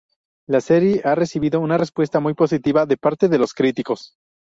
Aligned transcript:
La 0.47 0.61
serie 0.61 1.01
ha 1.03 1.13
recibido 1.13 1.59
una 1.59 1.77
respuesta 1.77 2.19
muy 2.19 2.33
positiva 2.33 2.87
de 2.87 2.97
parte 2.97 3.27
de 3.29 3.37
los 3.37 3.53
críticos. 3.53 4.15